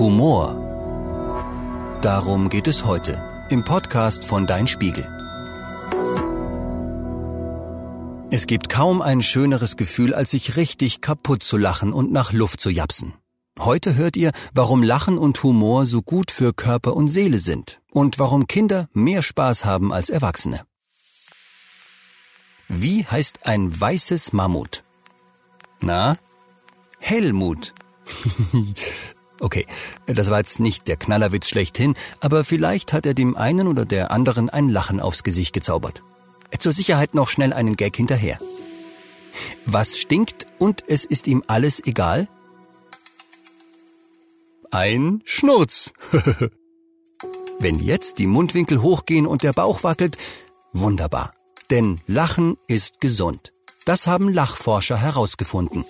Humor. 0.00 1.98
Darum 2.00 2.48
geht 2.48 2.68
es 2.68 2.86
heute 2.86 3.22
im 3.50 3.66
Podcast 3.66 4.24
von 4.24 4.46
Dein 4.46 4.66
Spiegel. 4.66 5.06
Es 8.30 8.46
gibt 8.46 8.70
kaum 8.70 9.02
ein 9.02 9.20
schöneres 9.20 9.76
Gefühl, 9.76 10.14
als 10.14 10.30
sich 10.30 10.56
richtig 10.56 11.02
kaputt 11.02 11.42
zu 11.42 11.58
lachen 11.58 11.92
und 11.92 12.12
nach 12.12 12.32
Luft 12.32 12.62
zu 12.62 12.70
japsen. 12.70 13.12
Heute 13.58 13.94
hört 13.94 14.16
ihr, 14.16 14.32
warum 14.54 14.82
Lachen 14.82 15.18
und 15.18 15.42
Humor 15.42 15.84
so 15.84 16.00
gut 16.00 16.30
für 16.30 16.54
Körper 16.54 16.96
und 16.96 17.08
Seele 17.08 17.38
sind 17.38 17.82
und 17.90 18.18
warum 18.18 18.46
Kinder 18.46 18.88
mehr 18.94 19.22
Spaß 19.22 19.66
haben 19.66 19.92
als 19.92 20.08
Erwachsene. 20.08 20.62
Wie 22.68 23.04
heißt 23.04 23.44
ein 23.44 23.78
weißes 23.78 24.32
Mammut? 24.32 24.82
Na? 25.82 26.16
Helmut. 27.00 27.74
okay, 29.40 29.66
das 30.06 30.30
war 30.30 30.38
jetzt 30.38 30.60
nicht 30.60 30.88
der 30.88 30.96
Knallerwitz 30.96 31.48
schlechthin, 31.48 31.94
aber 32.20 32.44
vielleicht 32.44 32.92
hat 32.92 33.06
er 33.06 33.14
dem 33.14 33.36
einen 33.36 33.66
oder 33.66 33.84
der 33.84 34.10
anderen 34.10 34.50
ein 34.50 34.68
Lachen 34.68 35.00
aufs 35.00 35.24
Gesicht 35.24 35.52
gezaubert. 35.52 36.02
Zur 36.58 36.72
Sicherheit 36.72 37.14
noch 37.14 37.28
schnell 37.28 37.52
einen 37.52 37.76
Gag 37.76 37.96
hinterher. 37.96 38.38
Was 39.64 39.98
stinkt 39.98 40.46
und 40.58 40.84
es 40.88 41.04
ist 41.04 41.26
ihm 41.26 41.42
alles 41.46 41.84
egal? 41.84 42.28
Ein 44.70 45.22
Schnurz. 45.24 45.92
Wenn 47.58 47.78
jetzt 47.78 48.18
die 48.18 48.26
Mundwinkel 48.26 48.82
hochgehen 48.82 49.26
und 49.26 49.42
der 49.42 49.52
Bauch 49.52 49.82
wackelt, 49.82 50.16
wunderbar. 50.72 51.34
Denn 51.70 52.00
Lachen 52.06 52.56
ist 52.66 53.00
gesund. 53.00 53.52
Das 53.84 54.06
haben 54.06 54.32
Lachforscher 54.32 54.96
herausgefunden. 54.96 55.84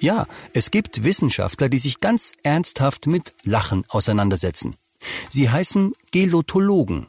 Ja, 0.00 0.26
es 0.54 0.70
gibt 0.70 1.04
Wissenschaftler, 1.04 1.68
die 1.68 1.78
sich 1.78 2.00
ganz 2.00 2.32
ernsthaft 2.42 3.06
mit 3.06 3.34
Lachen 3.44 3.84
auseinandersetzen. 3.88 4.76
Sie 5.28 5.50
heißen 5.50 5.92
Gelotologen. 6.10 7.08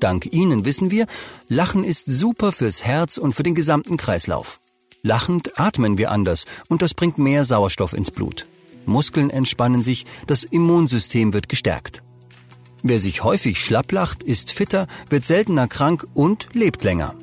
Dank 0.00 0.32
ihnen 0.32 0.64
wissen 0.64 0.90
wir, 0.90 1.06
Lachen 1.46 1.84
ist 1.84 2.06
super 2.06 2.50
fürs 2.52 2.82
Herz 2.84 3.16
und 3.16 3.34
für 3.34 3.44
den 3.44 3.54
gesamten 3.54 3.96
Kreislauf. 3.96 4.58
Lachend 5.02 5.58
atmen 5.58 5.98
wir 5.98 6.10
anders 6.10 6.46
und 6.68 6.82
das 6.82 6.94
bringt 6.94 7.18
mehr 7.18 7.44
Sauerstoff 7.44 7.92
ins 7.92 8.10
Blut. 8.10 8.46
Muskeln 8.86 9.30
entspannen 9.30 9.82
sich, 9.82 10.04
das 10.26 10.42
Immunsystem 10.42 11.32
wird 11.32 11.48
gestärkt. 11.48 12.02
Wer 12.82 12.98
sich 12.98 13.22
häufig 13.22 13.58
schlapp 13.60 13.92
lacht, 13.92 14.22
ist 14.22 14.50
fitter, 14.50 14.88
wird 15.10 15.26
seltener 15.26 15.68
krank 15.68 16.06
und 16.14 16.48
lebt 16.54 16.82
länger. 16.82 17.14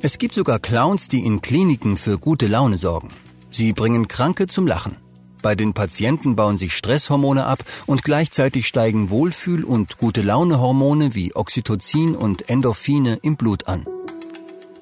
Es 0.00 0.18
gibt 0.18 0.34
sogar 0.34 0.58
Clowns, 0.58 1.08
die 1.08 1.24
in 1.24 1.40
Kliniken 1.40 1.96
für 1.96 2.18
gute 2.18 2.46
Laune 2.46 2.78
sorgen. 2.78 3.10
Sie 3.52 3.74
bringen 3.74 4.08
Kranke 4.08 4.46
zum 4.46 4.66
Lachen. 4.66 4.96
Bei 5.42 5.54
den 5.54 5.74
Patienten 5.74 6.36
bauen 6.36 6.56
sich 6.56 6.72
Stresshormone 6.72 7.44
ab 7.44 7.64
und 7.86 8.02
gleichzeitig 8.02 8.66
steigen 8.66 9.10
Wohlfühl- 9.10 9.64
und 9.64 9.98
gute 9.98 10.22
Launehormone 10.22 11.14
wie 11.14 11.34
Oxytocin 11.34 12.14
und 12.16 12.48
Endorphine 12.48 13.18
im 13.22 13.36
Blut 13.36 13.68
an. 13.68 13.84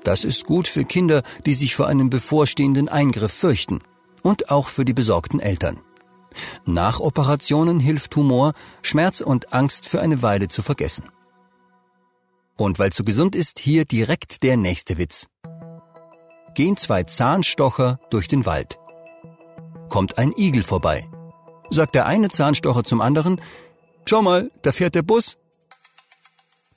Das 0.04 0.24
ist 0.24 0.44
gut 0.44 0.68
für 0.68 0.84
Kinder, 0.84 1.22
die 1.46 1.54
sich 1.54 1.74
vor 1.74 1.88
einem 1.88 2.10
bevorstehenden 2.10 2.88
Eingriff 2.88 3.32
fürchten 3.32 3.80
und 4.22 4.50
auch 4.50 4.68
für 4.68 4.84
die 4.84 4.94
besorgten 4.94 5.40
Eltern. 5.40 5.80
Nach 6.64 7.00
Operationen 7.00 7.80
hilft 7.80 8.14
Humor, 8.14 8.52
Schmerz 8.82 9.20
und 9.20 9.52
Angst 9.52 9.88
für 9.88 10.00
eine 10.00 10.22
Weile 10.22 10.48
zu 10.48 10.62
vergessen. 10.62 11.05
Und 12.56 12.78
weil 12.78 12.92
zu 12.92 13.02
gesund 13.02 13.34
ist, 13.34 13.58
hier 13.58 13.84
direkt 13.84 14.42
der 14.42 14.56
nächste 14.56 14.96
Witz. 14.98 15.28
Gehen 16.54 16.76
zwei 16.76 17.04
Zahnstocher 17.04 18.00
durch 18.10 18.28
den 18.28 18.46
Wald. 18.46 18.78
Kommt 19.88 20.18
ein 20.18 20.32
Igel 20.36 20.62
vorbei. 20.62 21.08
Sagt 21.70 21.94
der 21.94 22.06
eine 22.06 22.28
Zahnstocher 22.28 22.84
zum 22.84 23.00
anderen, 23.00 23.40
Schau 24.10 24.22
mal, 24.22 24.50
da 24.62 24.72
fährt 24.72 24.96
der 24.96 25.02
Bus. 25.02 25.38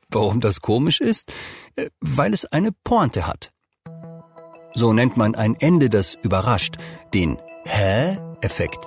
Warum 0.09 0.39
das 0.39 0.61
komisch 0.61 1.01
ist? 1.01 1.33
Äh, 1.75 1.89
weil 1.99 2.31
es 2.31 2.45
eine 2.45 2.71
Pointe 2.71 3.25
hat. 3.25 3.51
So 4.75 4.93
nennt 4.93 5.17
man 5.17 5.33
ein 5.33 5.55
Ende, 5.59 5.89
das 5.89 6.15
überrascht, 6.21 6.77
den 7.13 7.39
Hä-Effekt. 7.65 8.85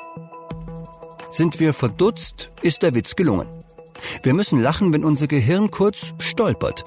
Sind 1.32 1.58
wir 1.58 1.74
verdutzt, 1.74 2.50
ist 2.62 2.82
der 2.82 2.94
Witz 2.94 3.16
gelungen. 3.16 3.48
Wir 4.22 4.34
müssen 4.34 4.60
lachen, 4.60 4.92
wenn 4.92 5.04
unser 5.04 5.26
Gehirn 5.26 5.72
kurz 5.72 6.14
stolpert. 6.18 6.84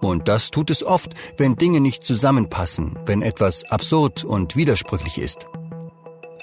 Und 0.00 0.28
das 0.28 0.50
tut 0.50 0.70
es 0.70 0.84
oft, 0.84 1.12
wenn 1.36 1.56
Dinge 1.56 1.80
nicht 1.80 2.04
zusammenpassen, 2.04 2.98
wenn 3.06 3.22
etwas 3.22 3.64
absurd 3.64 4.24
und 4.24 4.56
widersprüchlich 4.56 5.18
ist. 5.18 5.46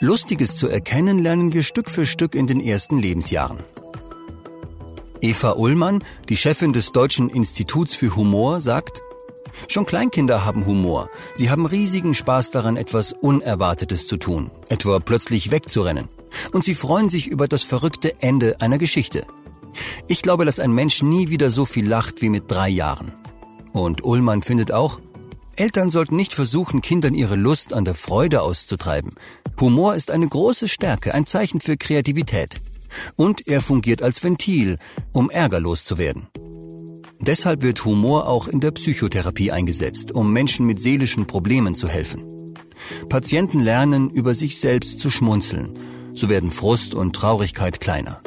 Lustiges 0.02 0.56
zu 0.56 0.68
erkennen 0.68 1.20
lernen 1.20 1.54
wir 1.54 1.64
Stück 1.64 1.90
für 1.90 2.06
Stück 2.06 2.36
in 2.36 2.48
den 2.48 2.60
ersten 2.60 2.98
Lebensjahren. 2.98 3.60
Eva 5.22 5.54
Ullmann, 5.54 6.04
die 6.28 6.38
Chefin 6.38 6.74
des 6.74 6.92
Deutschen 6.92 7.30
Instituts 7.30 7.96
für 7.96 8.16
Humor, 8.16 8.62
sagt, 8.62 9.02
Schon 9.70 9.86
Kleinkinder 9.86 10.44
haben 10.44 10.66
Humor. 10.66 11.10
Sie 11.36 11.50
haben 11.50 11.66
riesigen 11.66 12.14
Spaß 12.14 12.52
daran, 12.52 12.76
etwas 12.76 13.14
Unerwartetes 13.14 14.06
zu 14.06 14.18
tun, 14.18 14.52
etwa 14.68 15.00
plötzlich 15.00 15.50
wegzurennen 15.50 16.10
und 16.52 16.64
sie 16.64 16.76
freuen 16.76 17.10
sich 17.10 17.28
über 17.28 17.48
das 17.48 17.64
verrückte 17.64 18.22
Ende 18.22 18.62
einer 18.62 18.78
Geschichte. 18.78 19.26
Ich 20.08 20.22
glaube, 20.22 20.46
dass 20.46 20.60
ein 20.60 20.72
Mensch 20.72 21.02
nie 21.02 21.30
wieder 21.30 21.52
so 21.52 21.66
viel 21.66 21.88
lacht 21.88 22.22
wie 22.22 22.30
mit 22.30 22.50
drei 22.50 22.70
Jahren. 22.70 23.12
Und 23.76 24.06
Ullmann 24.06 24.42
findet 24.42 24.72
auch, 24.72 25.02
Eltern 25.58 25.90
sollten 25.90 26.16
nicht 26.16 26.34
versuchen, 26.34 26.80
Kindern 26.80 27.14
ihre 27.14 27.36
Lust 27.36 27.74
an 27.74 27.84
der 27.84 27.94
Freude 27.94 28.42
auszutreiben. 28.42 29.12
Humor 29.60 29.96
ist 29.96 30.12
eine 30.12 30.26
große 30.26 30.70
Stärke, 30.70 31.14
ein 31.14 31.26
Zeichen 31.26 31.60
für 31.60 31.76
Kreativität. 31.76 32.62
Und 33.18 33.46
er 33.48 33.60
fungiert 33.60 34.02
als 34.02 34.24
Ventil, 34.24 34.78
um 35.12 35.30
ärgerlos 35.30 35.84
zu 35.84 35.98
werden. 35.98 36.28
Deshalb 37.20 37.64
wird 37.64 37.84
Humor 37.84 38.30
auch 38.30 38.48
in 38.48 38.62
der 38.62 38.72
Psychotherapie 38.72 39.52
eingesetzt, 39.52 40.14
um 40.14 40.32
Menschen 40.32 40.66
mit 40.66 40.82
seelischen 40.82 41.28
Problemen 41.28 41.76
zu 41.76 41.90
helfen. 41.90 42.54
Patienten 43.10 43.60
lernen, 43.60 44.10
über 44.10 44.36
sich 44.36 44.62
selbst 44.62 45.02
zu 45.02 45.12
schmunzeln 45.12 45.74
so 46.16 46.30
werden 46.30 46.50
Frust 46.50 46.96
und 46.96 47.14
Traurigkeit 47.14 47.80
kleiner. 47.80 48.22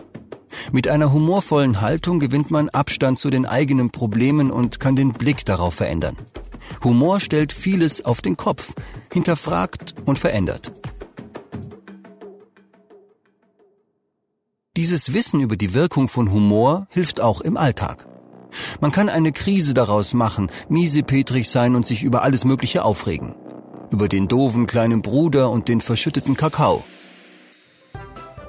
Mit 0.72 0.88
einer 0.88 1.12
humorvollen 1.12 1.80
Haltung 1.80 2.20
gewinnt 2.20 2.50
man 2.50 2.68
Abstand 2.68 3.18
zu 3.18 3.30
den 3.30 3.46
eigenen 3.46 3.90
Problemen 3.90 4.50
und 4.50 4.80
kann 4.80 4.96
den 4.96 5.12
Blick 5.12 5.44
darauf 5.44 5.74
verändern. 5.74 6.16
Humor 6.84 7.20
stellt 7.20 7.52
vieles 7.52 8.04
auf 8.04 8.20
den 8.20 8.36
Kopf, 8.36 8.74
hinterfragt 9.12 9.94
und 10.04 10.18
verändert. 10.18 10.72
Dieses 14.76 15.12
Wissen 15.12 15.40
über 15.40 15.56
die 15.56 15.74
Wirkung 15.74 16.08
von 16.08 16.30
Humor 16.30 16.86
hilft 16.90 17.20
auch 17.20 17.40
im 17.40 17.56
Alltag. 17.56 18.06
Man 18.80 18.92
kann 18.92 19.08
eine 19.08 19.32
Krise 19.32 19.74
daraus 19.74 20.14
machen, 20.14 20.50
miesepetrig 20.68 21.48
sein 21.48 21.74
und 21.74 21.86
sich 21.86 22.04
über 22.04 22.22
alles 22.22 22.44
Mögliche 22.44 22.84
aufregen. 22.84 23.34
Über 23.90 24.08
den 24.08 24.28
doofen 24.28 24.66
kleinen 24.66 25.02
Bruder 25.02 25.50
und 25.50 25.68
den 25.68 25.80
verschütteten 25.80 26.36
Kakao. 26.36 26.84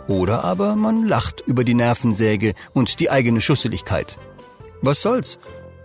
Oder 0.09 0.43
aber 0.43 0.75
man 0.75 1.05
lacht 1.05 1.43
über 1.45 1.63
die 1.63 1.75
Nervensäge 1.75 2.55
und 2.73 2.99
die 2.99 3.11
eigene 3.11 3.41
Schusseligkeit. 3.41 4.17
Was 4.81 5.03
soll's? 5.03 5.37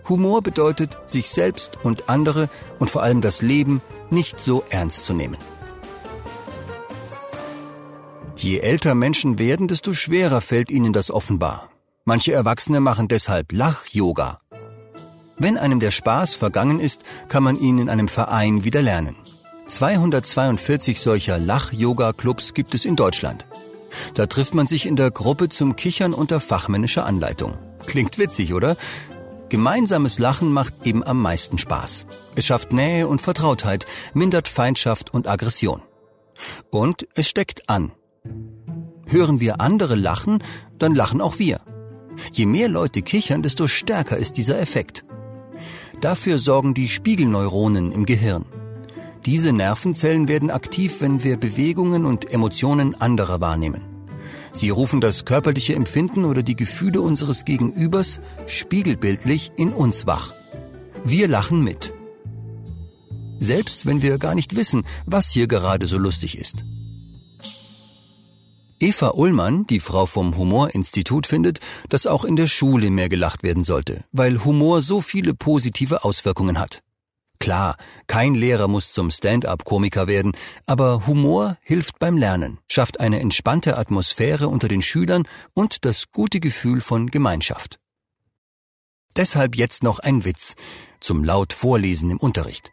Humor 0.09 0.41
bedeutet, 0.41 0.97
sich 1.05 1.29
selbst 1.29 1.77
und 1.83 2.09
andere 2.09 2.49
und 2.79 2.89
vor 2.89 3.03
allem 3.03 3.21
das 3.21 3.43
Leben 3.43 3.81
nicht 4.09 4.39
so 4.39 4.63
ernst 4.69 5.05
zu 5.05 5.13
nehmen. 5.13 5.37
Je 8.35 8.59
älter 8.59 8.95
Menschen 8.95 9.37
werden, 9.37 9.67
desto 9.67 9.93
schwerer 9.93 10.41
fällt 10.41 10.71
ihnen 10.71 10.91
das 10.91 11.11
offenbar. 11.11 11.69
Manche 12.03 12.33
Erwachsene 12.33 12.79
machen 12.79 13.07
deshalb 13.07 13.51
Lach-Yoga. 13.51 14.41
Wenn 15.37 15.57
einem 15.57 15.79
der 15.79 15.91
Spaß 15.91 16.33
vergangen 16.33 16.79
ist, 16.79 17.03
kann 17.27 17.43
man 17.43 17.59
ihn 17.59 17.77
in 17.77 17.89
einem 17.89 18.07
Verein 18.07 18.63
wieder 18.63 18.81
lernen. 18.81 19.15
242 19.67 20.99
solcher 20.99 21.37
Lach-Yoga-Clubs 21.37 22.53
gibt 22.53 22.73
es 22.73 22.85
in 22.85 22.95
Deutschland. 22.95 23.45
Da 24.13 24.25
trifft 24.25 24.55
man 24.55 24.67
sich 24.67 24.85
in 24.85 24.95
der 24.95 25.11
Gruppe 25.11 25.49
zum 25.49 25.75
Kichern 25.75 26.13
unter 26.13 26.39
fachmännischer 26.39 27.05
Anleitung. 27.05 27.57
Klingt 27.85 28.17
witzig, 28.17 28.53
oder? 28.53 28.77
Gemeinsames 29.49 30.17
Lachen 30.19 30.51
macht 30.51 30.85
eben 30.85 31.03
am 31.03 31.21
meisten 31.21 31.57
Spaß. 31.57 32.07
Es 32.35 32.45
schafft 32.45 32.73
Nähe 32.73 33.07
und 33.07 33.21
Vertrautheit, 33.21 33.85
mindert 34.13 34.47
Feindschaft 34.47 35.13
und 35.13 35.27
Aggression. 35.27 35.81
Und 36.71 37.07
es 37.13 37.27
steckt 37.27 37.69
an. 37.69 37.91
Hören 39.05 39.39
wir 39.39 39.61
andere 39.61 39.95
lachen, 39.95 40.43
dann 40.79 40.95
lachen 40.95 41.21
auch 41.21 41.37
wir. 41.37 41.61
Je 42.31 42.45
mehr 42.45 42.69
Leute 42.69 43.01
kichern, 43.01 43.43
desto 43.43 43.67
stärker 43.67 44.17
ist 44.17 44.37
dieser 44.37 44.59
Effekt. 44.59 45.05
Dafür 46.01 46.39
sorgen 46.39 46.73
die 46.73 46.87
Spiegelneuronen 46.87 47.91
im 47.91 48.05
Gehirn. 48.05 48.45
Diese 49.25 49.53
Nervenzellen 49.53 50.27
werden 50.27 50.51
aktiv, 50.51 50.97
wenn 50.99 51.23
wir 51.23 51.37
Bewegungen 51.37 52.05
und 52.05 52.31
Emotionen 52.31 52.93
anderer 53.01 53.41
wahrnehmen. 53.41 53.81
Sie 54.51 54.69
rufen 54.69 55.01
das 55.01 55.25
körperliche 55.25 55.73
Empfinden 55.73 56.25
oder 56.25 56.43
die 56.43 56.55
Gefühle 56.55 57.01
unseres 57.01 57.43
Gegenübers 57.43 58.21
spiegelbildlich 58.45 59.51
in 59.57 59.73
uns 59.73 60.05
wach. 60.05 60.33
Wir 61.03 61.27
lachen 61.27 61.63
mit. 61.63 61.91
Selbst 63.39 63.85
wenn 63.87 64.03
wir 64.03 64.19
gar 64.19 64.35
nicht 64.35 64.55
wissen, 64.55 64.85
was 65.05 65.31
hier 65.31 65.47
gerade 65.47 65.87
so 65.87 65.97
lustig 65.97 66.37
ist. 66.37 66.63
Eva 68.79 69.11
Ullmann, 69.15 69.65
die 69.65 69.79
Frau 69.79 70.05
vom 70.05 70.37
Humorinstitut, 70.37 71.25
findet, 71.25 71.59
dass 71.89 72.05
auch 72.05 72.25
in 72.25 72.35
der 72.35 72.47
Schule 72.47 72.91
mehr 72.91 73.09
gelacht 73.09 73.41
werden 73.41 73.63
sollte, 73.63 74.03
weil 74.11 74.45
Humor 74.45 74.81
so 74.81 75.01
viele 75.01 75.33
positive 75.33 76.03
Auswirkungen 76.03 76.59
hat. 76.59 76.81
Klar, 77.39 77.77
kein 78.07 78.33
Lehrer 78.33 78.67
muss 78.67 78.91
zum 78.91 79.11
Stand-up-Komiker 79.11 80.07
werden, 80.07 80.33
aber 80.65 81.05
Humor 81.07 81.57
hilft 81.61 81.99
beim 81.99 82.17
Lernen, 82.17 82.59
schafft 82.67 82.99
eine 82.99 83.19
entspannte 83.19 83.77
Atmosphäre 83.77 84.47
unter 84.47 84.67
den 84.67 84.81
Schülern 84.81 85.27
und 85.53 85.85
das 85.85 86.11
gute 86.11 86.39
Gefühl 86.39 86.81
von 86.81 87.11
Gemeinschaft. 87.11 87.79
Deshalb 89.15 89.55
jetzt 89.55 89.83
noch 89.83 89.99
ein 89.99 90.25
Witz 90.25 90.55
zum 90.99 91.23
laut 91.23 91.53
Vorlesen 91.53 92.09
im 92.09 92.17
Unterricht. 92.17 92.71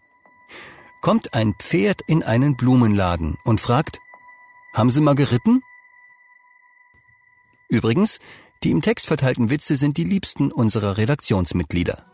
Kommt 1.00 1.34
ein 1.34 1.54
Pferd 1.60 2.00
in 2.06 2.22
einen 2.22 2.56
Blumenladen 2.56 3.36
und 3.44 3.60
fragt, 3.60 3.98
haben 4.72 4.90
Sie 4.90 5.00
mal 5.00 5.14
geritten? 5.14 5.62
Übrigens, 7.68 8.18
die 8.62 8.70
im 8.70 8.82
Text 8.82 9.06
verteilten 9.06 9.50
Witze 9.50 9.76
sind 9.76 9.96
die 9.96 10.04
liebsten 10.04 10.52
unserer 10.52 10.96
Redaktionsmitglieder. 10.96 12.11